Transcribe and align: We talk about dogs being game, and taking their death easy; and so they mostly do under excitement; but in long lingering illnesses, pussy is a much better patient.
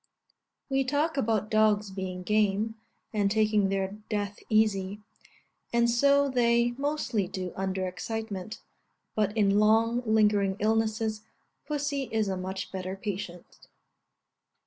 We 0.67 0.83
talk 0.83 1.15
about 1.15 1.51
dogs 1.51 1.91
being 1.91 2.23
game, 2.23 2.73
and 3.13 3.29
taking 3.29 3.69
their 3.69 3.89
death 4.09 4.39
easy; 4.49 4.99
and 5.71 5.87
so 5.91 6.27
they 6.27 6.71
mostly 6.71 7.27
do 7.27 7.53
under 7.55 7.87
excitement; 7.87 8.61
but 9.13 9.37
in 9.37 9.59
long 9.59 10.01
lingering 10.07 10.55
illnesses, 10.57 11.21
pussy 11.67 12.09
is 12.11 12.27
a 12.29 12.35
much 12.35 12.71
better 12.71 12.95
patient. 12.95 13.67